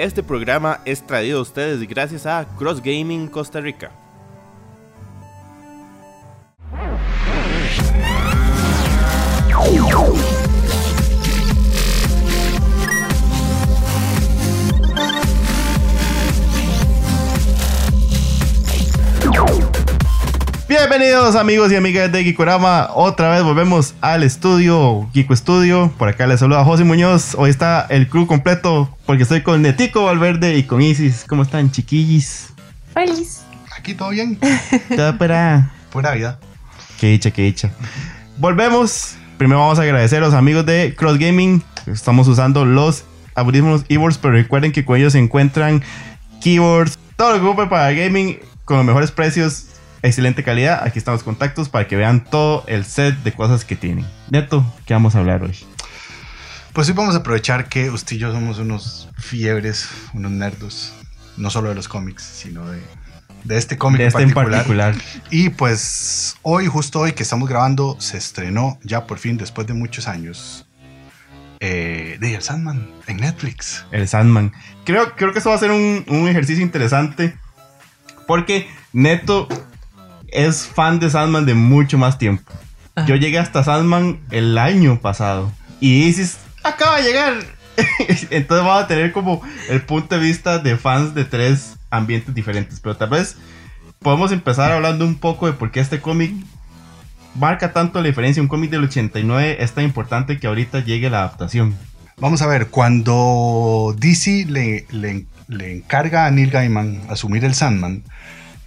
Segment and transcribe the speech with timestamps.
[0.00, 3.99] Este programa es traído a ustedes gracias a Cross Gaming Costa Rica.
[21.00, 22.90] Bienvenidos amigos y amigas de Gikorama.
[22.92, 25.90] Otra vez volvemos al estudio, Kiko Studio.
[25.96, 27.34] Por acá les saluda José Muñoz.
[27.38, 31.24] Hoy está el crew completo porque estoy con Netico Valverde y con Isis.
[31.26, 32.52] ¿Cómo están, chiquillis?
[32.92, 33.40] Feliz.
[33.74, 34.38] Aquí todo bien.
[34.94, 35.72] Todo para.
[35.90, 36.38] Pura vida.
[36.98, 37.70] Qué dicha, qué dicha.
[38.36, 39.14] Volvemos.
[39.38, 41.62] Primero vamos a agradecer a los amigos de Cross Gaming.
[41.86, 43.04] Estamos usando los
[43.34, 45.82] audífonos eBoards, pero recuerden que con ellos se encuentran
[46.42, 49.70] keyboards, todo lo que ocupe para gaming con los mejores precios
[50.02, 50.82] excelente calidad.
[50.84, 54.06] Aquí están los contactos para que vean todo el set de cosas que tienen.
[54.30, 55.56] Neto, ¿qué vamos a hablar hoy?
[56.72, 60.92] Pues hoy vamos a aprovechar que usted y yo somos unos fiebres, unos nerdos,
[61.36, 62.80] no solo de los cómics, sino de,
[63.44, 64.92] de este cómic De en, este en particular.
[64.94, 64.94] particular.
[65.30, 69.74] Y pues hoy, justo hoy que estamos grabando, se estrenó ya por fin, después de
[69.74, 70.66] muchos años,
[71.58, 73.84] eh, de El Sandman en Netflix.
[73.90, 74.52] El Sandman.
[74.84, 77.36] Creo, creo que esto va a ser un, un ejercicio interesante.
[78.26, 79.48] Porque Neto
[80.32, 82.50] es fan de Sandman de mucho más tiempo.
[82.94, 83.06] Ajá.
[83.06, 85.52] Yo llegué hasta Sandman el año pasado.
[85.80, 87.34] Y Isis acaba de llegar.
[88.30, 92.80] Entonces vamos a tener como el punto de vista de fans de tres ambientes diferentes.
[92.80, 93.36] Pero tal vez
[94.00, 96.32] podemos empezar hablando un poco de por qué este cómic
[97.34, 98.42] marca tanto la diferencia.
[98.42, 101.76] Un cómic del 89 es tan importante que ahorita llegue la adaptación.
[102.18, 108.02] Vamos a ver, cuando DC le, le- le encarga a Neil Gaiman asumir el Sandman,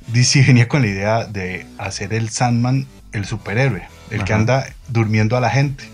[0.07, 5.37] DC venía con la idea de hacer el Sandman el superhéroe, el que anda durmiendo
[5.37, 5.85] a la gente.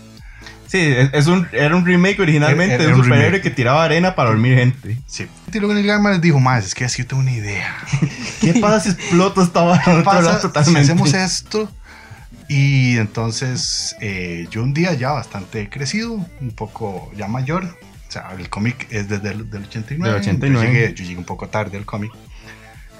[0.66, 0.78] Sí,
[1.12, 3.42] es, un, era un remake originalmente de un superhéroe remake.
[3.42, 4.98] que tiraba arena para dormir gente.
[5.06, 5.26] Sí.
[5.52, 7.76] Y luego Neil Gaiman les dijo, más es que así yo tengo una idea.
[8.40, 10.80] ¿Qué pasa si exploto esta vara en ¿Qué otro lado pasa si totalmente?
[10.80, 11.70] hacemos esto?
[12.48, 18.32] Y entonces eh, yo un día ya bastante crecido, un poco ya mayor, o sea,
[18.38, 20.12] el cómic es desde el del 89.
[20.12, 20.66] Del 89.
[20.66, 22.12] Yo llegué, yo llegué un poco tarde al cómic.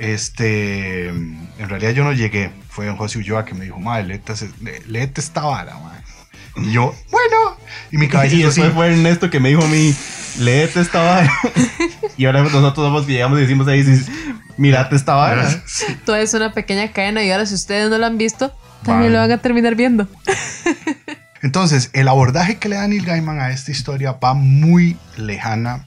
[0.01, 4.19] Este, en realidad yo no llegué, fue don José Ulloa que me dijo, madre,
[4.87, 6.01] léete, esta vara, madre".
[6.57, 7.59] Y yo, bueno,
[7.93, 8.35] y mi cabeza
[8.67, 9.95] Y fue Ernesto que me dijo a mí,
[10.39, 11.31] léete esta vara.
[12.17, 14.09] y ahora nosotros somos que llegamos y decimos ahí, dices,
[14.57, 15.47] mirate esta vara.
[16.07, 19.19] Todo es una pequeña cadena y ahora si ustedes no lo han visto, también lo
[19.19, 20.09] van a terminar viendo.
[21.43, 25.87] Entonces, el abordaje que le da Neil Gaiman a esta historia va muy lejana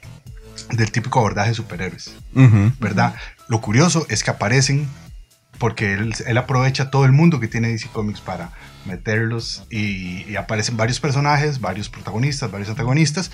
[0.70, 2.14] del típico abordaje de superhéroes.
[2.80, 3.16] ¿verdad?
[3.48, 4.88] Lo curioso es que aparecen
[5.60, 8.52] porque él, él aprovecha todo el mundo que tiene DC Comics para
[8.86, 13.32] meterlos y, y aparecen varios personajes, varios protagonistas, varios antagonistas.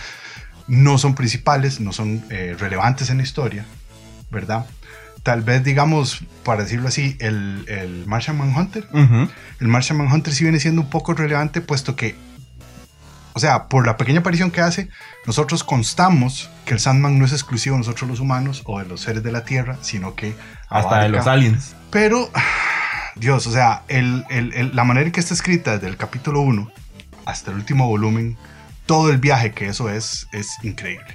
[0.68, 3.66] No son principales, no son eh, relevantes en la historia,
[4.30, 4.66] ¿verdad?
[5.24, 9.28] Tal vez, digamos, para decirlo así, el, el Martian Manhunter Ujú.
[9.60, 12.16] el Martian Manhunter sí viene siendo un poco relevante puesto que,
[13.40, 14.90] o sea, por la pequeña aparición que hace,
[15.26, 19.00] nosotros constamos que el Sandman no es exclusivo de nosotros los humanos o de los
[19.00, 20.36] seres de la Tierra, sino que
[20.68, 21.74] Hasta de los aliens.
[21.90, 22.30] Pero,
[23.16, 26.42] Dios, o sea, el- el- el- la manera en que está escrita desde el capítulo
[26.42, 26.70] 1
[27.26, 28.38] hasta el último volumen,
[28.86, 31.08] todo el viaje que eso es, es increíble.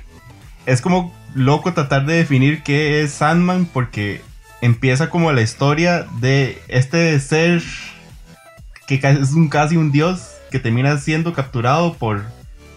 [0.65, 4.23] Es como loco tratar de definir qué es Sandman porque
[4.63, 7.63] empieza como la historia de este ser
[8.87, 12.23] que es un, casi un dios que termina siendo capturado por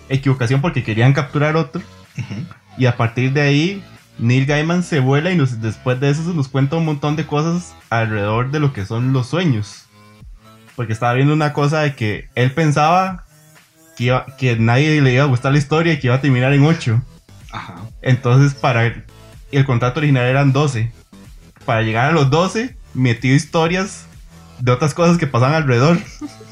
[0.09, 1.81] equivocación porque querían capturar otro.
[2.77, 3.83] Y a partir de ahí,
[4.19, 7.25] Neil Gaiman se vuela y nos- después de eso se nos cuenta un montón de
[7.27, 9.85] cosas alrededor de lo que son los sueños.
[10.75, 13.25] Porque estaba viendo una cosa de que él pensaba
[13.95, 16.53] que, iba- que nadie le iba a gustar la historia y que iba a terminar
[16.53, 17.01] en 8.
[17.51, 17.75] Ajá.
[18.01, 18.85] Entonces, para
[19.51, 20.91] el contrato original eran 12.
[21.65, 24.05] Para llegar a los 12, metió historias
[24.59, 25.99] de otras cosas que pasan alrededor.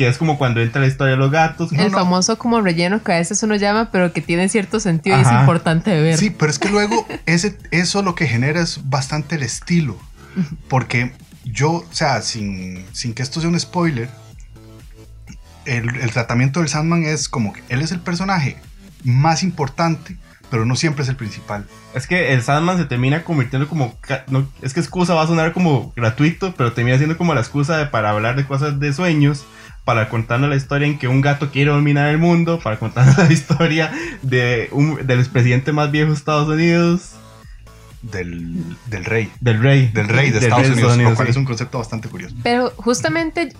[0.00, 1.72] que es como cuando entra la historia de los gatos.
[1.72, 1.98] No, el no.
[1.98, 5.26] famoso como relleno que a veces uno llama, pero que tiene cierto sentido y es
[5.26, 5.40] Ajá.
[5.40, 6.16] importante de ver.
[6.16, 9.98] Sí, pero es que luego ese, eso lo que genera es bastante el estilo.
[10.68, 11.12] Porque
[11.44, 14.08] yo, o sea, sin, sin que esto sea un spoiler,
[15.66, 18.56] el, el tratamiento del Sandman es como que él es el personaje
[19.04, 20.16] más importante,
[20.50, 21.66] pero no siempre es el principal.
[21.94, 23.98] Es que el Sandman se termina convirtiendo como.
[24.28, 27.76] no, es que excusa va a sonar como gratuito, pero termina siendo como la excusa
[27.76, 29.44] de- para hablar de cosas de sueños.
[29.90, 32.60] Para contarnos la historia en que un gato quiere dominar el mundo.
[32.60, 33.90] Para contarnos la historia
[34.22, 37.14] de un, del expresidente más viejo de Estados Unidos.
[38.00, 39.32] Del, del rey.
[39.40, 39.88] Del rey.
[39.88, 41.32] Del rey de Del Estados rey Unidos, lo cual sí.
[41.32, 42.36] es un concepto bastante curioso.
[42.44, 43.52] Pero justamente,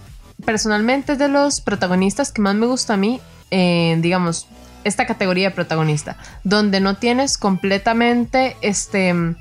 [0.44, 3.20] personalmente es de los protagonistas que más me gusta a mí.
[3.50, 4.46] eh, digamos,
[4.84, 9.34] esta categoría de protagonista, donde no tienes completamente este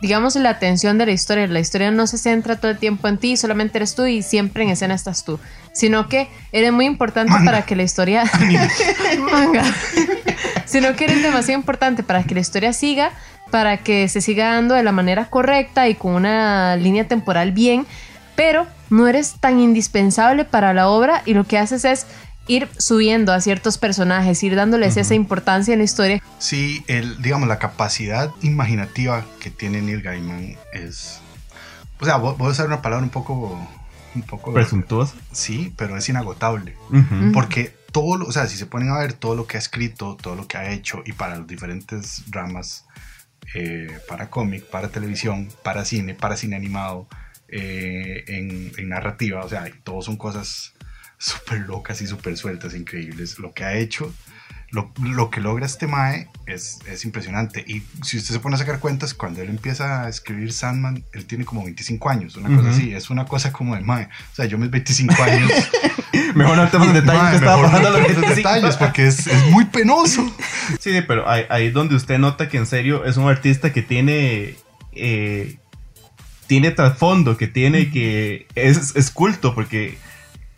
[0.00, 1.46] digamos, la atención de la historia.
[1.46, 4.62] La historia no se centra todo el tiempo en ti, solamente eres tú y siempre
[4.64, 5.38] en escena estás tú,
[5.72, 8.24] sino que eres muy importante para que la historia...
[9.32, 9.64] Manga.
[10.64, 13.10] sino que eres demasiado importante para que la historia siga,
[13.50, 17.86] para que se siga dando de la manera correcta y con una línea temporal bien,
[18.36, 22.06] pero no eres tan indispensable para la obra y lo que haces es
[22.50, 26.22] ir subiendo a ciertos personajes, ir dándoles esa importancia en la historia.
[26.38, 31.20] Sí, el, digamos, la capacidad imaginativa que tiene Neil Gaiman es...
[32.00, 33.68] O sea, voy a usar una palabra un poco...
[34.16, 34.52] Un poco...
[34.52, 35.14] Presuntuosa.
[35.30, 36.74] Sí, pero es inagotable.
[37.32, 40.16] Porque todo, lo, o sea, si se ponen a ver todo lo que ha escrito,
[40.20, 42.84] todo lo que ha hecho y para los diferentes ramas,
[43.54, 47.06] eh, para cómic, para televisión, para cine, para cine animado,
[47.46, 50.74] eh, en, en, narrativa, o sea, todos son cosas
[51.20, 53.38] súper locas y súper sueltas, increíbles.
[53.38, 54.12] Lo que ha hecho,
[54.70, 57.62] lo, lo que logra este Mae es, es, impresionante.
[57.68, 61.26] Y si usted se pone a sacar cuentas, cuando él empieza a escribir Sandman, él
[61.26, 62.94] tiene como 25 años, una cosa así.
[62.94, 64.06] Es una cosa como de Mae.
[64.06, 65.52] O sea, yo mis 25 años.
[66.34, 70.34] mejor no tenemos detalles que estaba pasando no los detalles porque es, es, muy penoso.
[70.78, 73.82] Sí, pero ahí, ahí, es donde usted nota que en serio es un artista que
[73.82, 74.56] tiene.
[74.92, 75.58] Eh,
[76.46, 78.46] tiene trasfondo, que tiene que.
[78.54, 79.98] Es, es culto, porque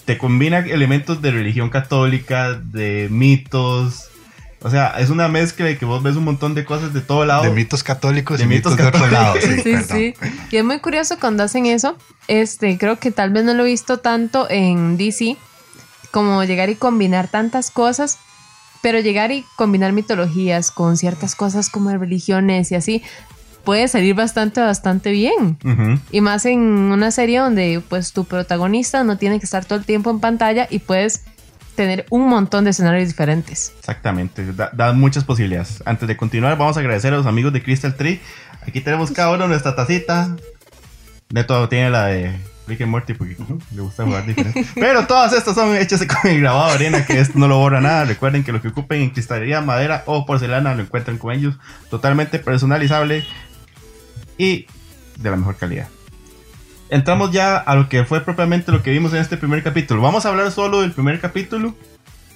[0.05, 4.09] te combina elementos de religión católica, de mitos.
[4.63, 7.25] O sea, es una mezcla de que vos ves un montón de cosas de todo
[7.25, 7.43] lado.
[7.43, 9.35] De mitos católicos y mitos, de otro lado.
[9.41, 10.15] Sí, sí, sí,
[10.51, 11.97] Y es muy curioso cuando hacen eso.
[12.29, 15.37] Este, creo que tal vez no lo he visto tanto en DC,
[16.13, 18.19] como llegar y combinar tantas cosas,
[18.83, 23.03] pero llegar y combinar mitologías con ciertas cosas como religiones y así,
[23.65, 25.59] puede salir bastante, bastante bien.
[26.11, 29.85] Y más en una serie donde pues tu protagonista no tiene que estar todo el
[29.85, 31.25] tiempo en pantalla y puedes
[31.75, 33.73] tener un montón de escenarios diferentes.
[33.79, 35.83] Exactamente, da, muchas posibilidades.
[35.87, 38.21] Antes de continuar, vamos a agradecer a los amigos de Crystal Tree.
[38.67, 40.37] Aquí tenemos cada uno nuestra tacita.
[41.31, 42.37] Neto tiene la de
[42.67, 43.37] Rick and Morty porque
[43.75, 44.67] le gusta jugar diferente.
[44.75, 47.81] Pero todas estas son hechas con el grabado de arena, que esto no lo borra
[47.81, 48.05] nada.
[48.05, 51.57] Recuerden que lo que ocupen en cristalería, madera o porcelana lo encuentran con ellos.
[51.91, 53.25] Totalmente personalizable
[54.43, 54.67] y
[55.19, 55.89] de la mejor calidad.
[56.91, 60.03] Entramos ya a lo que fue propiamente lo que vimos en este primer capítulo.
[60.03, 61.75] Vamos a hablar solo del primer capítulo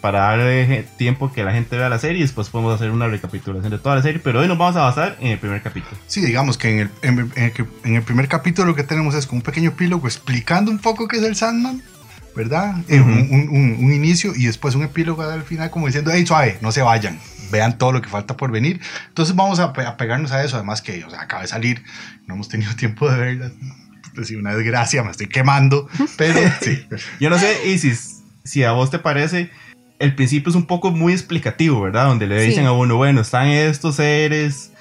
[0.00, 3.72] para darle tiempo que la gente vea la serie y después podemos hacer una recapitulación
[3.72, 5.96] de toda la serie, pero hoy nos vamos a basar en el primer capítulo.
[6.06, 9.42] Sí, digamos que en el, en, el, primer capítulo lo que tenemos es como un
[9.42, 11.82] pequeño epílogo explicando un poco qué es el Sandman,
[12.36, 12.76] ¿verdad?
[12.88, 16.70] un, un, un, inicio y después un epílogo al final como diciendo, hey, suave, no
[16.70, 17.18] se vayan
[17.50, 18.80] vean todo lo que falta por venir.
[19.08, 21.82] Entonces vamos a, pegarnos a eso, además que o sea, acaba de salir,
[22.26, 23.50] no hemos tenido tiempo de verla.
[24.14, 26.86] Pues una desgracia, me estoy quemando, pero sí.
[27.20, 29.50] Yo no sé, Isis, si a vos te parece,
[29.98, 32.06] el principio es un poco muy explicativo, ¿verdad?
[32.06, 34.72] Donde le dicen a uno, bueno, están estos seres,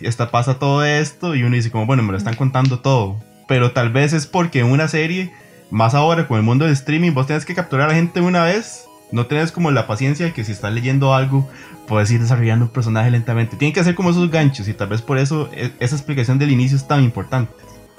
[0.00, 3.22] esta, pasa todo esto, y uno dice como, bueno, me lo están contando todo.
[3.46, 5.32] Pero tal vez es porque en una serie,
[5.70, 8.44] más ahora con el mundo del streaming, vos tienes que capturar a la gente una
[8.44, 11.48] vez no tienes como la paciencia que si estás leyendo algo,
[11.86, 13.56] puedes ir desarrollando un personaje lentamente.
[13.56, 16.50] Tiene que hacer como esos ganchos y tal vez por eso e, esa explicación del
[16.50, 17.52] inicio es tan importante.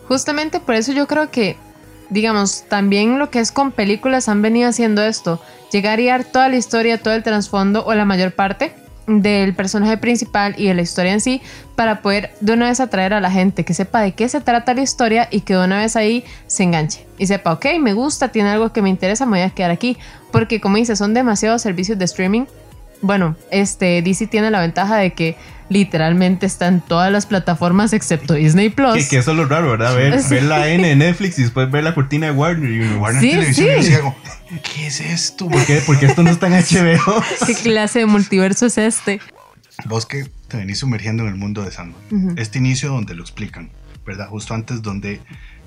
[0.07, 1.55] Justamente por eso yo creo que,
[2.09, 5.41] digamos, también lo que es con películas han venido haciendo esto.
[5.71, 9.97] Llegar y dar toda la historia, todo el trasfondo o la mayor parte del personaje
[9.97, 11.41] principal y de la historia en sí
[11.75, 14.73] para poder de una vez atraer a la gente que sepa de qué se trata
[14.73, 18.29] la historia y que de una vez ahí se enganche y sepa, ok, me gusta,
[18.29, 19.97] tiene algo que me interesa, me voy a quedar aquí
[20.31, 22.45] porque como dice, son demasiados servicios de streaming.
[23.03, 25.35] Bueno, este DC tiene la ventaja de que
[25.67, 29.09] literalmente está en todas las plataformas excepto Disney Plus.
[29.09, 29.93] Que, eso es lo raro, ¿verdad?
[29.93, 33.21] Ver, ver la N en Netflix y después ver la cortina de Warner y Warner
[33.21, 34.13] sí, Televisión
[34.63, 35.49] ¿qué es esto?
[35.49, 35.81] ¿Por qué?
[35.85, 37.21] Porque esto no está en HBO.
[37.45, 39.19] ¿Qué clase de multiverso es este?
[39.85, 42.37] Vos que te venís sumergiendo en el mundo de Sandman.
[42.37, 43.69] Este inicio donde lo explican,
[44.05, 44.29] ¿verdad?
[44.29, 45.19] Justo antes donde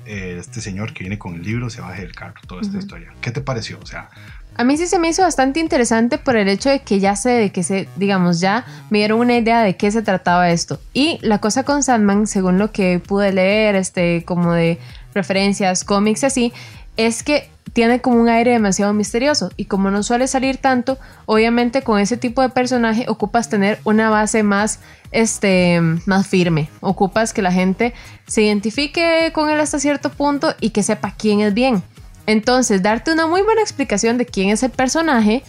[0.07, 3.12] eh, este señor que viene con el libro se baje del carro, toda esta historia.
[3.21, 3.78] ¿Qué te pareció?
[3.83, 4.09] O sea,
[4.56, 7.30] a mí sí se me hizo bastante interesante por el hecho de que ya sé
[7.30, 10.80] de que se, digamos, ya me dieron una idea de qué se trataba esto.
[10.92, 14.78] Y la cosa con Sandman, según lo que pude leer, este, como de
[15.14, 16.52] referencias, cómics así,
[16.96, 21.82] es que tiene como un aire demasiado misterioso y como no suele salir tanto, obviamente
[21.82, 24.80] con ese tipo de personaje ocupas tener una base más
[25.12, 27.92] este más firme, ocupas que la gente
[28.26, 31.82] se identifique con él hasta cierto punto y que sepa quién es bien.
[32.26, 35.42] Entonces, darte una muy buena explicación de quién es el personaje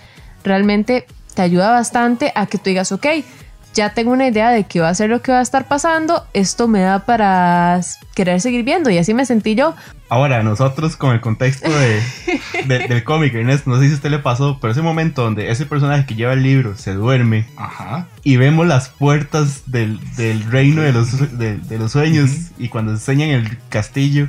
[0.44, 1.06] realmente
[1.36, 3.06] te ayuda bastante a que tú digas, ok,
[3.74, 6.26] ya tengo una idea de qué va a ser lo que va a estar pasando,
[6.34, 7.80] esto me da para
[8.16, 9.76] querer seguir viendo y así me sentí yo.
[10.10, 12.02] Ahora, nosotros con el contexto de,
[12.66, 15.52] de- del cómic, Ernesto, no sé si a usted le pasó, pero ese momento donde
[15.52, 18.08] ese personaje que lleva el libro se duerme Ajá.
[18.24, 22.94] y vemos las puertas del, del reino de los, de, de los sueños y cuando
[22.94, 24.28] enseñan el castillo,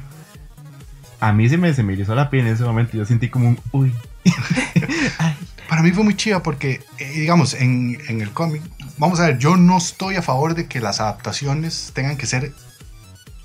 [1.21, 2.97] a mí se me, se me erizó la piel en ese momento.
[2.97, 3.95] Yo sentí como un uy.
[5.69, 8.63] Para mí fue muy chiva porque, eh, digamos, en, en el cómic,
[8.97, 12.45] vamos a ver, yo no estoy a favor de que las adaptaciones tengan que ser
[12.45, 12.55] hechas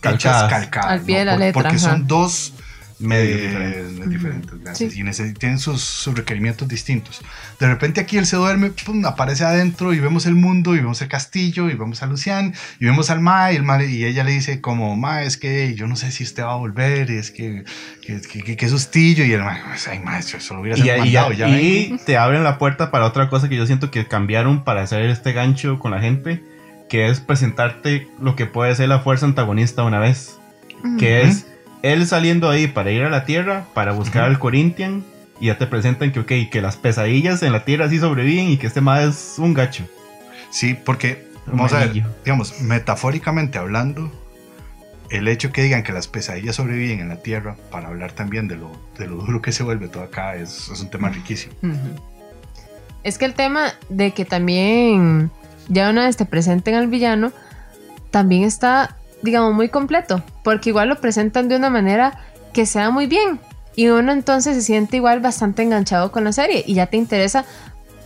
[0.01, 0.49] Calcadas.
[0.49, 0.91] calcadas.
[0.91, 1.89] Al pie de la Por- letra, Porque ajá.
[1.91, 2.53] son dos
[2.99, 4.09] Medios eh, diferentes.
[4.09, 4.77] diferentes.
[4.77, 4.89] Sí.
[4.95, 7.21] Y necesi- tienen sus, sus requerimientos distintos.
[7.59, 11.01] De repente aquí él se duerme, pum, aparece adentro y vemos el mundo y vemos
[11.01, 14.23] el castillo y vemos a Lucian y vemos al Ma y, el ma, y ella
[14.23, 17.17] le dice como, Ma, es que yo no sé si usted va a volver, y
[17.17, 17.63] es que,
[18.01, 20.81] que, que, que- que sustillo y el Ma, pues, ay, maestro, eso lo hubiera Y,
[20.81, 21.49] y ya- mandado ya.
[21.49, 22.03] y vengo".
[22.05, 25.33] te abren la puerta para otra cosa que yo siento que cambiaron para hacer este
[25.33, 26.43] gancho con la gente,
[26.89, 30.37] que es presentarte lo que puede ser la fuerza antagonista una vez,
[30.99, 31.47] que es
[31.83, 35.03] él saliendo ahí para ir a la Tierra, para buscar al Corinthian,
[35.39, 38.57] y ya te presentan que, ok, que las pesadillas en la Tierra sí sobreviven y
[38.57, 39.85] que este más es un gacho.
[40.49, 41.91] Sí, porque, vamos a ver,
[42.23, 44.11] digamos, metafóricamente hablando,
[45.09, 48.55] el hecho que digan que las pesadillas sobreviven en la Tierra, para hablar también de
[48.55, 51.53] lo, de lo duro que se vuelve todo acá, es, es un tema riquísimo.
[53.03, 55.29] Es que el tema de que también
[55.67, 57.33] ya una vez te presenten al villano,
[58.09, 62.19] también está, digamos, muy completo, porque igual lo presentan de una manera
[62.53, 63.39] que sea muy bien
[63.75, 67.45] y uno entonces se siente igual bastante enganchado con la serie y ya te interesa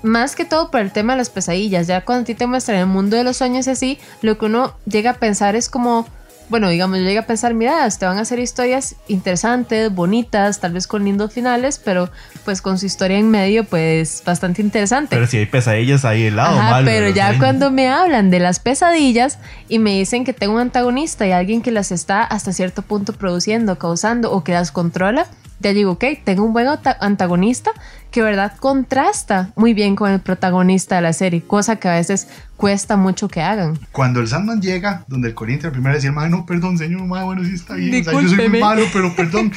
[0.03, 2.77] más que todo por el tema de las pesadillas, ya cuando a ti te muestran
[2.77, 6.07] el mundo de los sueños así, lo que uno llega a pensar es como,
[6.49, 10.73] bueno, digamos, yo llegué a pensar, mira, te van a hacer historias interesantes, bonitas, tal
[10.73, 12.09] vez con lindos finales, pero
[12.45, 15.15] pues con su historia en medio, pues bastante interesante.
[15.15, 16.85] Pero si hay pesadillas ahí el lado Ajá, malo.
[16.85, 17.43] pero ya sueños.
[17.43, 21.61] cuando me hablan de las pesadillas y me dicen que tengo un antagonista y alguien
[21.61, 25.27] que las está hasta cierto punto produciendo, causando o que las controla,
[25.59, 27.71] ya digo, ok, tengo un buen anta- antagonista
[28.11, 32.27] que verdad contrasta muy bien con el protagonista de la serie, cosa que a veces
[32.55, 33.77] cuesta mucho que hagan.
[33.91, 37.53] Cuando el Sandman llega, donde el Corinthians primero "Mae, no, perdón, señor, mae, bueno, sí
[37.53, 39.51] está bien, o sea, yo soy muy malo, pero perdón.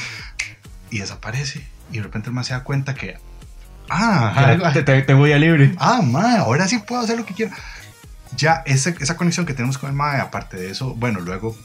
[0.90, 3.16] y desaparece, y de repente el man se da cuenta que,
[3.88, 5.74] ah, algo- Te, te- tengo ya libre.
[5.78, 7.52] ah, mae, ahora sí puedo hacer lo que quiera.
[8.36, 11.56] Ya, esa, esa conexión que tenemos con el mae, aparte de eso, bueno, luego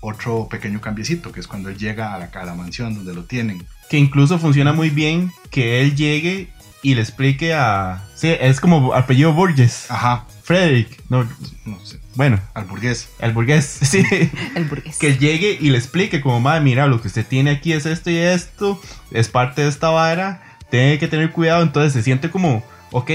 [0.00, 3.24] otro pequeño cambiecito, que es cuando él llega a la, a la mansión donde lo
[3.24, 3.66] tienen.
[3.88, 6.48] Que incluso funciona muy bien que él llegue
[6.82, 8.04] y le explique a.
[8.14, 9.90] Sí, es como apellido Burgess.
[9.90, 11.00] Ajá, Frederick.
[11.08, 11.24] No,
[11.64, 13.08] no sé, bueno, al burgués.
[13.20, 13.64] el burgués.
[13.82, 14.04] Sí.
[14.54, 14.98] El burgués.
[14.98, 18.10] que llegue y le explique como, madre, mira, lo que usted tiene aquí es esto
[18.10, 22.64] y esto, es parte de esta vara, tiene que tener cuidado, entonces se siente como,
[22.90, 23.10] ok,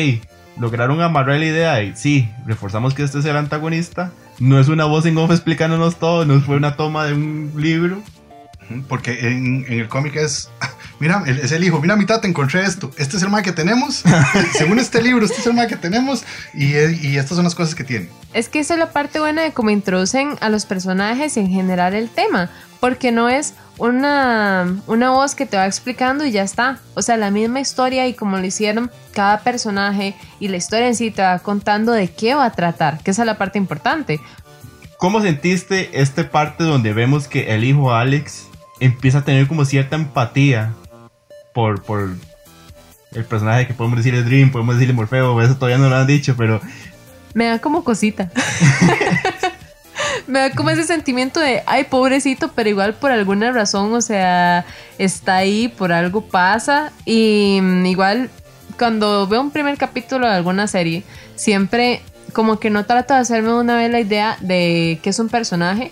[0.60, 4.86] lograron amarrar la idea y sí, reforzamos que este es el antagonista, no es una
[4.86, 8.02] voz en off explicándonos todo, no fue una toma de un libro,
[8.90, 10.50] Porque en, en el cómic es,
[11.00, 12.92] mira, el- es el hijo, mira, mitad, te encontré esto.
[12.98, 14.04] Este es el mal que tenemos.
[14.58, 16.24] Según este libro, este es el mal que tenemos.
[16.54, 18.10] Y, y estas son las cosas que tiene.
[18.34, 21.50] Es que esa es la parte buena de cómo introducen a los personajes y en
[21.50, 26.44] general el tema, porque no es una, una voz que te va explicando y ya
[26.44, 26.80] está.
[26.96, 30.96] O sea, la misma historia y como lo hicieron cada personaje y la historia en
[30.96, 34.20] sí te va contando de qué va a tratar, que esa es la parte importante.
[34.98, 38.48] ¿Cómo sentiste esta parte donde vemos que el hijo Alex
[38.80, 40.74] empieza a tener como cierta empatía
[41.54, 42.10] por, por
[43.14, 46.36] el personaje que podemos decirle Dream, podemos decirle Morfeo, eso todavía no lo han dicho,
[46.38, 46.62] pero
[47.34, 48.32] Me da como cosita.
[50.28, 54.66] Me da como ese sentimiento de, ay, pobrecito, pero igual por alguna razón, o sea,
[54.98, 56.92] está ahí, por algo pasa.
[57.06, 58.30] Y mm, igual,
[58.78, 61.04] cuando veo un primer capítulo de alguna serie,
[61.36, 62.02] siempre
[62.34, 65.92] como que no trato de hacerme una vez la idea de que es un personaje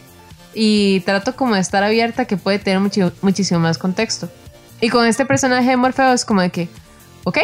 [0.54, 4.30] y trato como de estar abierta que puede tener muchi- muchísimo más contexto.
[4.82, 6.68] Y con este personaje de Morfeo es como de que,
[7.24, 7.38] ok,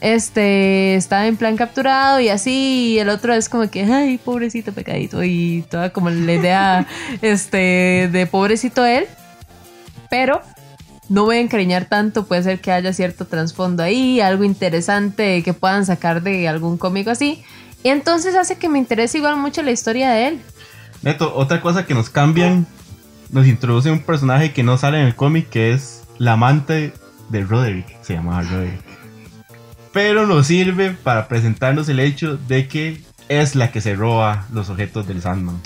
[0.00, 4.72] este está en plan capturado y así, y el otro es como que, ay, pobrecito
[4.72, 6.86] pecadito, y toda como la idea
[7.22, 9.06] este, de pobrecito él,
[10.10, 10.40] pero
[11.08, 15.54] no voy a encariñar tanto, puede ser que haya cierto trasfondo ahí, algo interesante que
[15.54, 17.42] puedan sacar de algún cómico así,
[17.82, 20.40] y entonces hace que me interese igual mucho la historia de él.
[21.02, 22.66] Neto, otra cosa que nos cambian,
[23.30, 26.92] nos introduce un personaje que no sale en el cómic, que es la amante
[27.28, 28.97] de Roderick, se llama Roderick.
[29.98, 34.70] Pero nos sirve para presentarnos el hecho de que es la que se roba los
[34.70, 35.60] objetos del Sandman.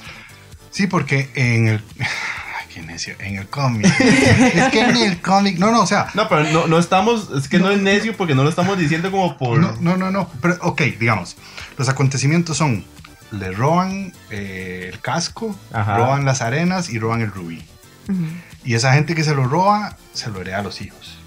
[0.71, 1.85] Sí, porque en el.
[1.99, 3.15] Ay, qué necio.
[3.19, 3.85] En el cómic.
[4.01, 5.59] es que en el cómic.
[5.59, 6.07] No, no, o sea.
[6.15, 7.71] No, pero no, no estamos, es que no.
[7.71, 9.59] es necio porque no lo estamos diciendo como por...
[9.59, 10.31] No, no, no, no.
[10.41, 11.37] Pero, ok, digamos.
[11.77, 12.87] Los acontecimientos son.
[13.33, 15.99] le roban eh, el casco, Ajá.
[15.99, 17.62] roban las arenas y roban el rubí.
[18.09, 18.25] Ujú.
[18.65, 21.19] Y esa gente que se lo roba, se lo hereda a los hijos.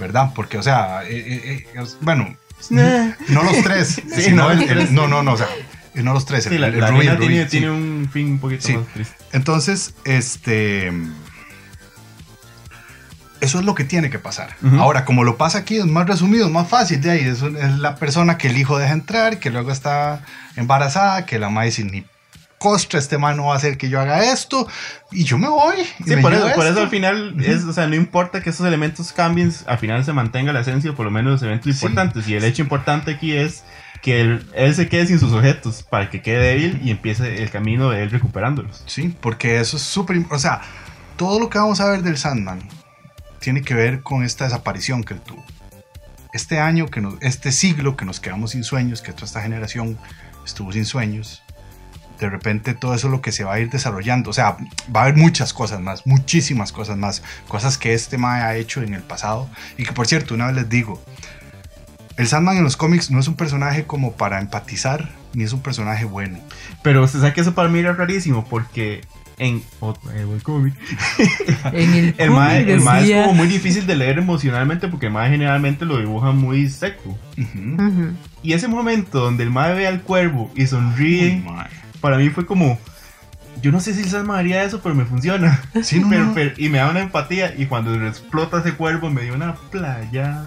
[0.00, 0.32] ¿Verdad?
[0.34, 2.34] Porque, o sea, eh, eh, eh, bueno,
[2.70, 4.50] no los tres, Sí, sino no.
[4.50, 5.46] el- el- no, no, no, o sea,
[5.94, 7.50] no los tres, el, la, el la rubí, tiene, sí.
[7.50, 9.14] tiene un fin un poquito más triste.
[9.32, 10.90] Entonces, este.
[13.40, 14.54] Eso es lo que tiene que pasar.
[14.78, 17.00] Ahora, como lo pasa aquí, es más resumido, es más fácil.
[17.00, 20.22] De ahí es, es la persona que el hijo deja entrar, que luego está
[20.56, 22.04] embarazada, que la madre dice ni
[22.60, 24.68] costra, este man no va a hacer que yo haga esto,
[25.10, 25.76] y yo me voy.
[26.04, 28.66] Sí, me por eso, por eso al final, es, o sea, no importa que esos
[28.66, 31.86] elementos cambien, al final se mantenga la esencia, por lo menos los eventos Sí.
[31.86, 32.28] importantes.
[32.28, 33.64] Y el hecho importante aquí es
[34.02, 37.50] que él, él se quede sin sus objetos para que quede débil y empiece el
[37.50, 38.84] camino de él recuperándolos.
[38.86, 40.18] Sí, porque eso es súper...
[40.30, 40.60] O sea,
[41.16, 42.60] todo lo que vamos a ver del Sandman
[43.38, 45.42] tiene que ver con esta desaparición que él tuvo.
[46.34, 49.98] Este año, que nos, este siglo que nos quedamos sin sueños, que toda esta generación
[50.44, 51.42] estuvo sin sueños,
[52.26, 54.30] de repente todo eso es lo que se va a ir desarrollando.
[54.30, 54.56] O sea,
[54.94, 58.82] va a haber muchas cosas más, muchísimas cosas más, cosas que este Mae ha hecho
[58.82, 59.48] en el pasado.
[59.76, 61.02] Y que por cierto, una vez les digo,
[62.16, 65.62] el Sandman en los cómics no es un personaje como para empatizar, ni es un
[65.62, 66.38] personaje bueno.
[66.82, 69.02] Pero usted sabe que eso para mí era rarísimo porque
[69.38, 70.74] en otro eh, cómic,
[71.72, 75.06] En el, el mae, cómic el mae es como muy difícil de leer emocionalmente porque
[75.06, 77.18] el mae generalmente lo dibuja muy seco.
[78.42, 81.79] Y ese momento donde el mae ve al cuervo y sonríe, mae.
[82.00, 82.78] Para mí fue como,
[83.62, 85.62] yo no sé si el Salma haría eso, pero me funciona.
[85.82, 86.34] Sí, no, Pero- no.
[86.34, 90.46] pero- y me da una empatía y cuando explota ese cuervo me dio una playa.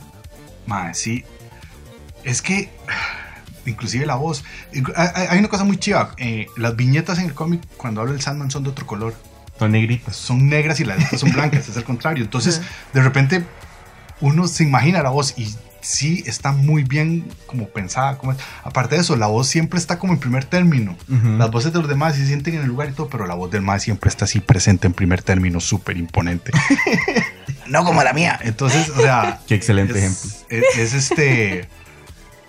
[0.65, 1.23] Mae, sí.
[2.23, 2.71] Es que,
[3.65, 4.43] inclusive la voz.
[4.95, 6.13] Hay, una cosa muy chiva.
[6.17, 9.13] eh, las viñetas en el cómic, cuando habla el Sandman, son de otro color.
[9.59, 10.15] Son negritas.
[10.15, 12.23] Son negras y las letras son blancas, es al contrario.
[12.23, 12.61] Entonces,
[12.93, 13.45] de repente,
[14.21, 18.17] uno se imagina la voz y sí está muy bien como pensada.
[18.17, 20.97] Como, aparte de eso, la voz siempre está como en primer término.
[21.09, 21.27] Ujú.
[21.37, 23.51] Las voces de los demás se sienten en el lugar y todo, pero la voz
[23.51, 26.51] del más siempre está así presente en primer término, súper imponente.
[27.67, 28.39] no como la mía.
[28.43, 30.29] Entonces, o sea, Qué excelente ejemplo.
[30.49, 31.69] es, es- es este.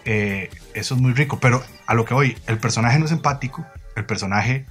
[0.04, 1.38] eh, eso es muy rico.
[1.40, 3.66] Pero a lo que voy, el personaje no es empático.
[3.96, 4.66] El personaje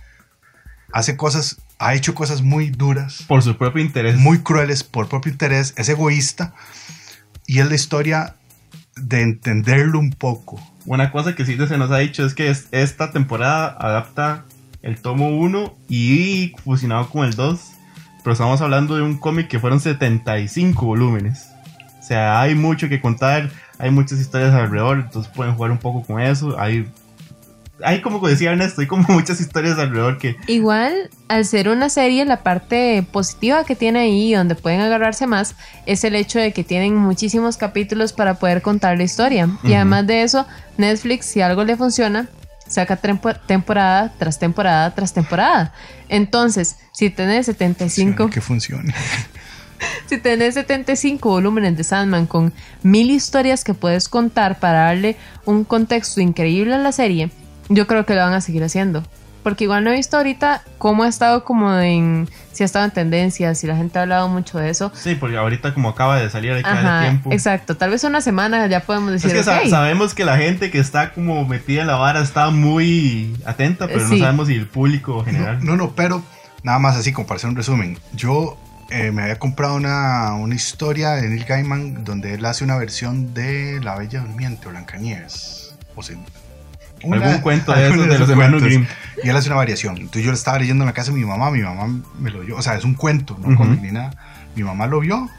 [0.92, 4.16] hace cosas, ha hecho cosas muy duras, Por su propio interés.
[4.18, 6.54] muy crueles por propio interés, es egoísta.
[7.48, 8.36] Y es la historia
[8.96, 10.60] de entenderlo un poco.
[10.86, 14.46] Una cosa que sí se nos ha dicho es que es- esta temporada adapta
[14.82, 17.60] el tomo 1 y fusionado con el 2.
[18.24, 21.48] Pero estamos hablando de un cómic que fueron 75 volúmenes.
[22.00, 26.04] O sea, hay mucho que contar, hay muchas historias alrededor, entonces pueden jugar un poco
[26.04, 26.60] con eso.
[26.60, 26.88] Hay,
[27.84, 32.26] hay como decía Ernesto, hay como muchas historias alrededor que Igual, al ser una serie,
[32.26, 36.64] la parte positiva que tiene ahí, donde pueden agarrarse más, es el hecho de que
[36.64, 39.50] tienen muchísimos capítulos para poder contar la historia.
[39.64, 40.46] Y además de eso,
[40.78, 42.28] Netflix, si algo le funciona,
[42.68, 45.74] saca tempo- temporada tras temporada tras temporada.
[46.10, 48.94] Entonces, si tenés 75, Que funcione.
[50.08, 55.64] si tenés 75 volúmenes de Sandman con mil historias que puedes contar para darle un
[55.66, 57.30] contexto increíble a la serie,
[57.70, 59.04] yo creo que lo van a seguir haciendo.
[59.44, 62.30] Porque igual no he visto ahorita cómo ha estado como en...
[62.54, 64.90] Si ha estado en tendencias, si la gente ha hablado mucho de eso.
[64.96, 67.32] sí, porque ahorita como acaba de salir hay que darle Ajá, tiempo.
[67.34, 67.76] exacto.
[67.76, 69.68] Tal vez una semana ya podemos Es decir, que sa- "Ok".
[69.70, 74.02] sabemos que la gente que está como metida en la vara está muy atenta, pero
[74.02, 74.20] no Sí.
[74.20, 75.66] sabemos si el público general.
[75.66, 76.24] No, no, pero
[76.62, 77.98] nada más así como para hacer un resumen.
[78.14, 78.58] Yo
[78.92, 83.34] eh, me había comprado una, una historia de Neil Gaiman donde él hace una versión
[83.34, 85.74] de La Bella Durmiente o Blancanieves.
[85.96, 86.16] O sea,
[87.04, 88.62] una- Algún cuento de esos de los hermanos.
[88.64, 88.86] Grimm.
[89.24, 89.98] Y él hace una variación.
[89.98, 91.52] Entonces yo lo estaba leyendo en la casa de mi mamá.
[91.52, 91.88] Mi mamá
[92.20, 92.58] me lo dio.
[92.58, 94.12] O sea, es un cuento, no cómic ni nada.
[94.56, 95.30] Mi mamá lo vio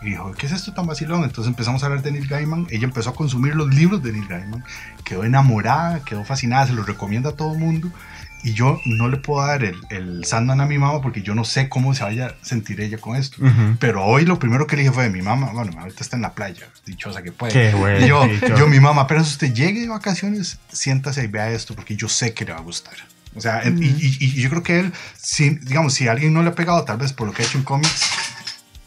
[0.00, 1.24] y dijo, ¿qué es esto tan vacilón?
[1.24, 2.66] Entonces empezamos a hablar de Neil Gaiman.
[2.70, 4.64] Ella empezó a consumir los libros de Neil Gaiman.
[5.04, 7.88] Quedó enamorada, quedó fascinada, se los recomienda a todo el mundo.
[8.44, 11.44] Y yo no le puedo dar el, el Sandman a mi mamá porque yo no
[11.44, 13.42] sé cómo se vaya a sentir ella con esto.
[13.44, 13.76] Ujú.
[13.80, 16.32] Pero hoy lo primero que le dije fue, mi mamá, bueno, ahorita está en la
[16.34, 17.52] playa, dichosa que puede.
[17.52, 18.04] Qué bueno.
[18.04, 18.24] Y yo,
[18.56, 22.32] yo, mi mamá, apenas usted llegue de vacaciones, siéntase y vea esto porque yo sé
[22.32, 22.94] que le va a gustar.
[23.34, 26.48] O sea, y, y- y yo creo que él, si, digamos, si alguien no le
[26.50, 28.04] ha pegado, tal vez por lo que ha hecho en cómics,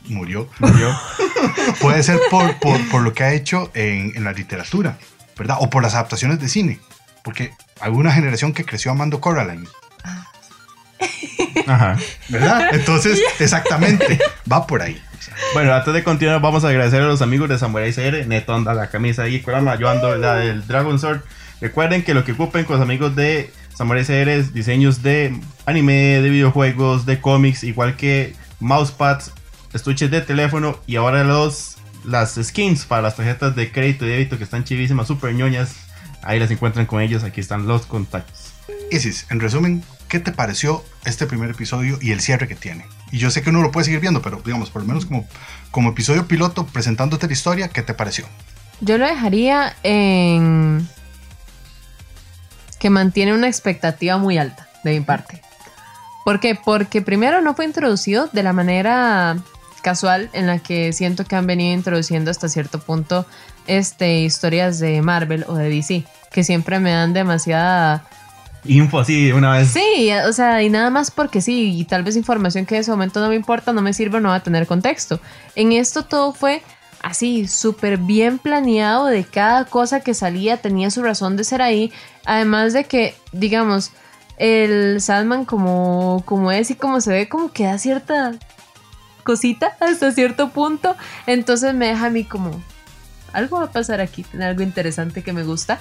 [0.07, 0.49] murió.
[0.59, 0.97] Murió.
[1.79, 4.97] Puede ser por, por, por lo que ha hecho en, en la literatura,
[5.37, 5.57] ¿verdad?
[5.59, 6.79] O por las adaptaciones de cine.
[7.23, 9.67] Porque hay una generación que creció amando Coraline,
[11.67, 11.97] Ajá.
[12.29, 12.69] ¿verdad?
[12.73, 14.19] Entonces, exactamente,
[14.51, 15.01] va por ahí.
[15.53, 18.25] Bueno, antes de continuar, vamos a agradecer a los amigos de Samurai CR.
[18.27, 21.21] Neto anda la camisa ahí, Kurama, yo ando la del Dragon Sword.
[21.59, 26.21] Recuerden que lo que ocupen con los amigos de Samurai CR es diseños de anime,
[26.21, 29.31] de videojuegos, de cómics, igual que mousepads,
[29.73, 34.37] estuches de teléfono y ahora los las skins para las tarjetas de crédito y débito
[34.37, 35.80] que están chivísimas, super ñoñas.
[36.23, 38.53] Ahí las encuentran con ellos, aquí están los contactos.
[38.91, 42.85] Isis, en resumen, ¿qué te pareció este primer episodio y el cierre que tiene?
[43.11, 45.27] Y yo sé que uno lo puede seguir viendo, pero digamos, por lo menos como,
[45.71, 48.25] como episodio piloto presentándote la historia, ¿qué te pareció?
[48.81, 50.87] Yo lo dejaría en
[52.79, 55.41] que mantiene una expectativa muy alta de mi parte.
[56.25, 56.55] ¿Por qué?
[56.55, 59.37] Porque primero no fue introducido de la manera
[59.81, 63.25] casual en la que siento que han venido introduciendo hasta cierto punto
[63.71, 68.03] este, historias de Marvel o de DC, que siempre me dan demasiada
[68.65, 69.69] Info así de una vez.
[69.69, 72.91] Sí, o sea, y nada más porque sí, y tal vez información que en ese
[72.91, 75.19] momento no me importa, no me sirve, no va a tener contexto.
[75.55, 76.61] En esto todo fue
[77.01, 81.91] así, súper bien planeado de cada cosa que salía, tenía su razón de ser ahí.
[82.25, 83.91] Además de que, digamos,
[84.37, 88.33] el Sandman como, como es y como se ve, como que da cierta
[89.23, 90.95] cosita hasta cierto punto.
[91.25, 92.61] Entonces me deja a mí como,
[93.33, 95.79] algo va a pasar aquí, tiene algo interesante que me gusta.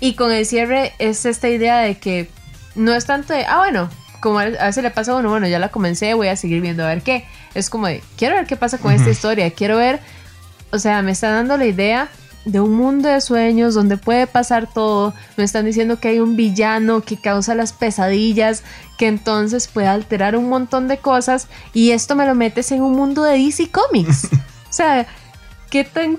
[0.00, 2.30] Y con el cierre es esta idea de que
[2.74, 5.58] no es tanto de, ah, bueno, como a veces le pasa a uno, bueno, ya
[5.58, 7.24] la comencé, voy a seguir viendo a ver qué.
[7.54, 10.00] Es como de, quiero ver qué pasa con esta historia, quiero ver,
[10.70, 12.08] o sea, me está dando la idea
[12.44, 15.14] de un mundo de sueños donde puede pasar todo.
[15.36, 18.62] Me están diciendo que hay un villano que causa las pesadillas,
[18.96, 22.92] que entonces puede alterar un montón de cosas y esto me lo metes en un
[22.92, 24.24] mundo de DC Comics.
[24.70, 25.06] o sea,
[25.70, 26.18] ¿qué tan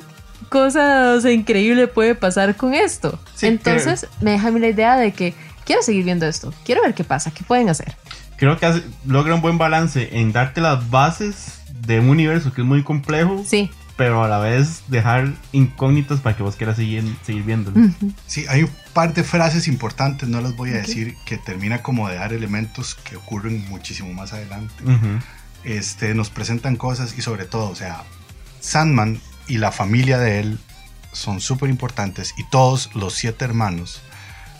[0.50, 3.20] cosa o sea, increíble puede pasar con esto?
[3.36, 5.34] Sí, entonces me deja a mí la idea de que
[5.66, 7.96] quiero seguir viendo esto, quiero ver qué pasa, qué pueden hacer.
[8.38, 12.62] Creo que hace- logra un buen balance en darte las bases de un universo que
[12.62, 13.70] es muy complejo, Sí.
[13.98, 17.78] pero a la vez dejar incógnitas para que vos quieras seguir, seguir viéndolo.
[18.28, 20.80] Sí, hay un par de frases importantes, no las voy a Ok.
[20.88, 24.74] decir, que termina como de dar elementos que ocurren muchísimo más adelante.
[24.84, 25.20] Ujú.
[25.66, 28.04] este, nos presentan cosas y sobre todo, o sea,
[28.62, 30.60] Sandman y la familia de él
[31.12, 34.02] son súper importantes y todos los siete hermanos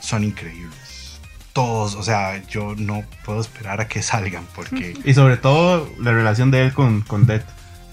[0.02, 1.20] son increíbles.
[1.54, 6.12] Todos, o sea, yo no puedo esperar a que salgan porque Y sobre todo la
[6.12, 7.44] relación de él con, con Death,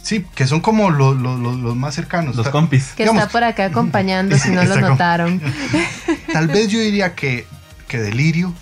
[0.02, 2.36] sí, que son como lo- lo- lo- los más cercanos.
[2.36, 2.92] los compis.
[2.96, 5.40] Que Digamos- está por acá acompañando si no lo notaron.
[6.32, 7.46] Tal vez yo diría que,
[7.88, 8.54] que Delirio,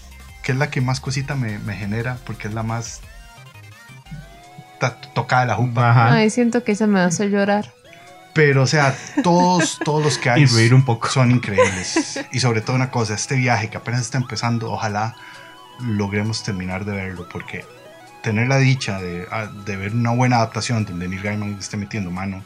[0.42, 3.00] que es la que más cosita me, me genera porque es la más
[5.14, 5.90] tocada de la jupa.
[5.90, 6.12] Ajá.
[6.14, 7.72] Ay, siento que se me hace llorar.
[8.34, 11.08] Pero, o sea, todos, todos los que hay Y reír un poco.
[11.08, 12.20] son increíbles.
[12.32, 15.14] Y sobre todo una cosa, este viaje que apenas está empezando, ojalá
[15.80, 17.64] logremos terminar de verlo, porque
[18.22, 22.10] tener la dicha de, ah, de ver una buena adaptación donde Neil Gaiman esté metiendo
[22.10, 22.42] mano,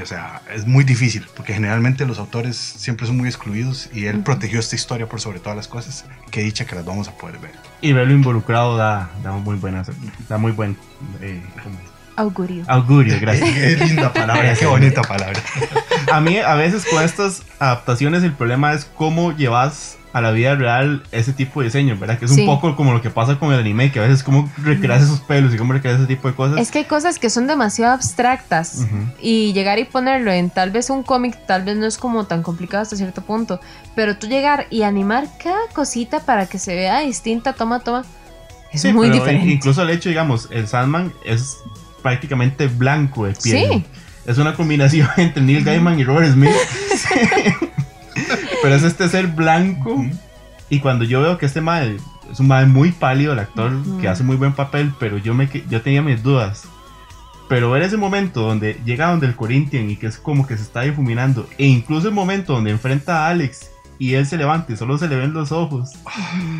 [0.00, 4.16] o sea, es muy difícil, porque generalmente los autores siempre son muy excluidos y él
[4.16, 4.24] Ujú.
[4.24, 6.04] protegió esta historia por sobre todas las cosas.
[6.30, 7.50] Qué dicha que las vamos a poder ver.
[7.80, 9.82] Y verlo involucrado da, da muy buena,
[10.28, 10.76] da muy buen
[11.20, 11.42] eh.
[12.18, 12.64] Augurio.
[12.66, 13.48] augurio, gracias.
[13.50, 15.40] Qué linda palabra, qué bonita palabra.
[16.12, 20.54] A mí a veces con estas adaptaciones el problema es cómo llevas a la vida
[20.54, 22.18] real ese tipo de diseño, ¿verdad?
[22.18, 22.40] Que es Sí.
[22.40, 25.20] un poco como lo que pasa con el anime, que a veces cómo recreas esos
[25.20, 26.58] pelos y cómo recreas ese tipo de cosas.
[26.60, 28.96] Es que hay cosas que son demasiado abstractas Ujú.
[29.20, 32.42] y llegar y ponerlo en tal vez un cómic, tal vez no es como tan
[32.42, 33.60] complicado hasta cierto punto,
[33.94, 38.02] pero tú llegar y animar cada cosita para que se vea distinta, toma, toma,
[38.72, 39.50] es Sí, muy pero diferente.
[39.52, 41.58] Incluso el hecho, digamos, el Sandman es
[42.08, 43.68] prácticamente blanco de piel.
[43.70, 43.84] Sí.
[44.24, 46.50] Es una combinación entre Neil Gaiman y Robert Smith.
[48.62, 50.06] pero es este ser blanco.
[50.70, 51.98] Y cuando yo veo que este madre
[52.32, 55.50] es un madre muy pálido, el actor que hace muy buen papel, pero yo, me,
[55.68, 56.64] yo tenía mis dudas.
[57.46, 60.62] Pero ver ese momento donde llega donde el Corinthian y que es como que se
[60.62, 64.76] está difuminando, e incluso el momento donde enfrenta a Alex y él se levanta y
[64.76, 65.92] solo se le ven los ojos,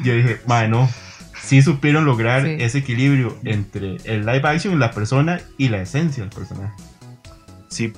[0.05, 0.89] yo dije, madre, no.
[1.43, 2.57] Sí supieron lograr Sí.
[2.61, 6.73] ese equilibrio entre el live action, la persona y la esencia del personaje.
[7.69, 7.93] Sí.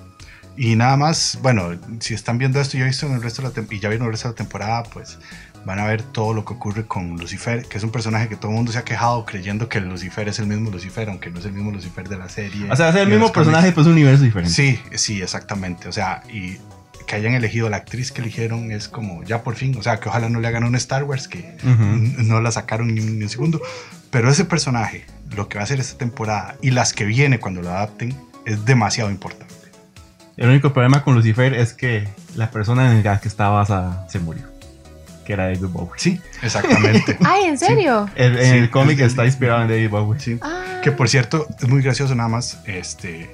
[0.57, 3.75] Y nada más, bueno, si están viendo esto, ya visto en el resto de la
[3.75, 5.19] y ya vieron el resto de la temporada, pues
[5.65, 8.51] van a ver todo lo que ocurre con Lucifer, que es un personaje que todo
[8.51, 11.45] el mundo se ha quejado creyendo que Lucifer es el mismo Lucifer, aunque no es
[11.45, 12.71] el mismo Lucifer de la serie.
[12.71, 14.53] O sea, es el y mismo personaje, pues un universo diferente.
[14.53, 15.89] Sí, sí, exactamente.
[15.89, 16.57] O sea, y
[17.11, 20.09] que hayan elegido la actriz que eligieron es como ya por fin, o sea, que
[20.09, 23.29] ojalá no le hagan un Star Wars que no la sacaron ni un, ni un
[23.29, 23.61] segundo.
[24.13, 27.63] Pero ese personaje, lo que va a hacer esta temporada y las que viene cuando
[27.63, 28.15] lo adapten,
[28.47, 29.53] es demasiado importante.
[30.37, 34.21] El único problema con Lucifer es que la persona en la que estaba basada se
[34.21, 34.45] murió.
[35.27, 35.91] Que era David Bowie.
[35.97, 37.19] Sí, exactamente.
[37.25, 38.09] Ay, ¿en serio?
[38.15, 40.21] El, en Sí, el cómic es- está inspirado en David Bowie.
[40.21, 40.39] Sí.
[40.43, 43.31] Ah, Que por cierto, es muy gracioso nada más, este,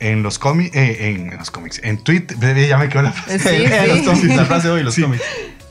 [0.00, 2.36] en los cómics, en, en los cómics, en Twitter,
[2.68, 3.38] ya me quedó la frase.
[3.38, 4.04] sí, En los sí.
[4.04, 5.02] cómics, la frase hoy, los Sí.
[5.02, 5.22] cómics.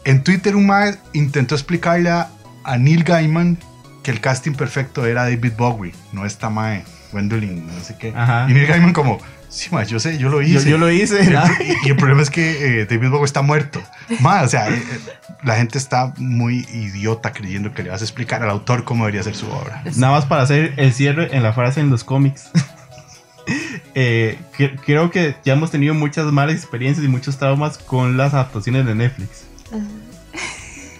[0.06, 2.30] En Twitter un mae intentó explicarle a,
[2.64, 3.58] a Neil Gaiman
[4.04, 6.84] que el casting perfecto era David Bowie, no esta mae.
[7.12, 8.14] Gwendolyn, no sé qué.
[8.16, 8.46] Ajá.
[8.50, 10.70] Y Neil Gaiman como, sí, ma, yo sé, yo lo Yo, hice.
[10.70, 11.24] yo lo hice.
[11.24, 11.44] Y, ¿no?
[11.60, 13.82] y- y el problema es que eh, David Bowie está muerto.
[14.20, 15.00] Ma, o sea, eh, eh,
[15.44, 19.24] la gente está muy idiota creyendo que le vas a explicar al autor cómo debería
[19.24, 19.82] ser su obra.
[19.96, 22.50] Nada más para hacer el cierre en la frase en los cómics.
[23.96, 28.34] Eh, que- creo que ya hemos tenido muchas malas experiencias y muchos traumas con las
[28.34, 29.46] adaptaciones de Netflix.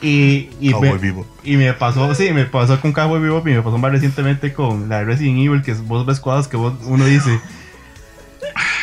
[0.02, 1.28] Y, y, Cowboy me, vivo.
[1.44, 4.88] y me pasó, sí, me pasó con Cowboy Bebop y me pasó más recientemente con
[4.88, 7.40] la de Resident Evil, que vos ves cosas que vos- uno dice.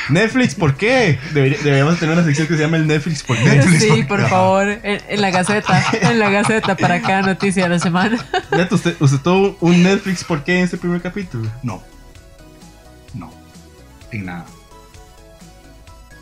[0.08, 1.18] Netflix, ¿por qué?
[1.34, 3.44] Debería- deberíamos tener una sección que se llama el Netflix, ¿por qué?
[3.44, 3.82] Netflix.
[3.82, 7.78] Sí, por favor, en, en la gaceta, en la gaceta para cada noticia de la
[7.80, 8.16] semana.
[8.52, 11.50] Neto, usted, usted tuvo un Netflix, ¿por qué en este primer capítulo?
[11.62, 11.82] No.
[14.12, 14.46] En nada.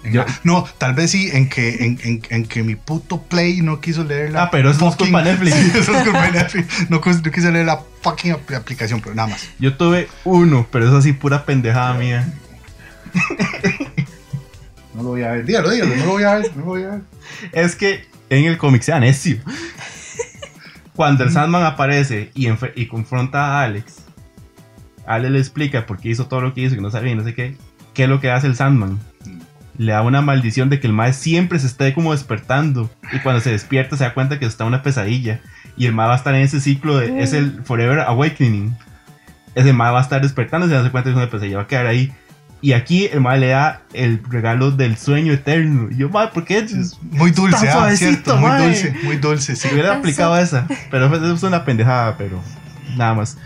[0.05, 0.41] En Yo- nada.
[0.45, 4.05] No, tal vez sí en que, en, en- en que mi puto Play no quiso
[4.05, 4.45] leer la.
[4.45, 5.55] Ah, pero eso es culpa Netflix.
[5.75, 6.91] Eso es culpa Netflix.
[6.91, 9.49] No, no quise leer la fucking ap- aplicación, pero nada más.
[9.59, 12.33] Yo tuve uno, pero eso sí, pura pendejada mía.
[14.95, 15.45] No lo voy a ver.
[15.45, 16.51] Dígalo, dígalo, no lo voy a ver.
[16.55, 17.01] No lo voy a ver.
[17.51, 19.39] Es que en el cómic sea necio.
[20.95, 23.97] Cuando el Sandman aparece y, y confronta a Alex,
[25.05, 27.25] Alex le explica por qué hizo todo lo que hizo, que no sabía y no
[27.25, 27.57] sé qué.
[27.95, 28.99] ¿Qué es lo que hace el Sandman?
[29.79, 32.91] Le da una maldición de que el mae siempre se esté como despertando.
[33.13, 35.41] Y cuando se despierta se da cuenta que está una pesadilla.
[35.77, 37.23] Y el mae va a estar en ese ciclo de.
[37.23, 38.77] Es el Forever Awakening.
[39.55, 41.57] Ese mae va a estar despertando y se da cuenta que es una pesadilla.
[41.57, 42.13] Va a quedar ahí.
[42.61, 45.89] Y aquí el mae le da el regalo del sueño eterno.
[45.91, 46.59] Y yo, mae, ¿por qué?
[46.59, 48.37] Es muy dulce, ah, cierto.
[48.39, 48.67] Muy mae.
[48.67, 49.55] dulce, muy dulce.
[49.55, 49.69] Sí.
[49.69, 49.99] Si hubiera Eso.
[49.99, 50.67] aplicado esa.
[50.91, 52.41] Pero fue- es una pendejada, pero
[52.97, 53.37] nada más.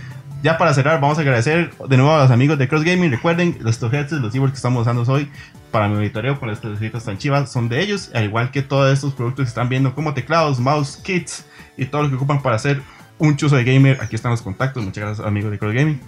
[0.42, 3.10] Ya para cerrar, vamos a agradecer de nuevo a los amigos de Cross Gaming.
[3.10, 5.28] Recuerden, los headsets, los keyboards que estamos usando hoy
[5.72, 8.12] para mi monitoreo con las tarjetitas tan chivas son de ellos.
[8.14, 11.44] Al igual que todos estos productos que están viendo, como teclados, mouse, kits
[11.76, 12.80] y todo lo que ocupan para hacer
[13.18, 13.98] un chuzo de gamer.
[14.00, 14.84] Aquí están los contactos.
[14.84, 16.00] Muchas gracias, amigos de Cross Gaming.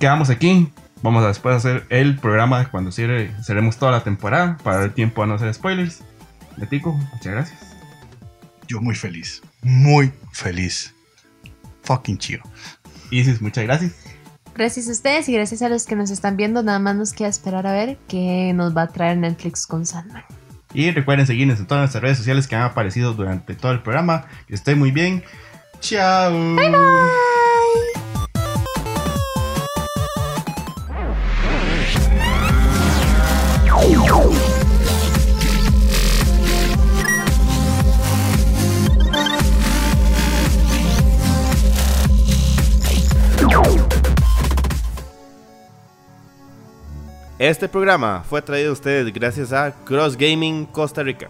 [0.00, 0.72] Quedamos aquí.
[1.02, 5.22] Vamos a después hacer el programa cuando cierre, cerremos toda la temporada para dar tiempo
[5.22, 6.02] a no hacer spoilers.
[6.56, 7.76] Letico, muchas gracias.
[8.68, 9.42] Yo muy feliz.
[9.62, 10.94] Muy feliz.
[11.82, 12.42] Fucking chido.
[13.12, 13.92] Isis, muchas gracias.
[14.54, 16.62] Gracias a ustedes y gracias a los que nos están viendo.
[16.62, 20.24] Nada más nos queda esperar a ver qué nos va a traer Netflix con Sandman.
[20.74, 24.26] Y recuerden seguirnos en todas nuestras redes sociales que han aparecido durante todo el programa.
[24.48, 25.22] Que estén muy bien.
[25.80, 26.56] Chao.
[47.42, 51.28] Este programa fue traído a ustedes gracias a Cross Gaming Costa Rica.